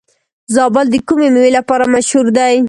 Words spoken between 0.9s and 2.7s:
د کومې میوې لپاره مشهور دی؟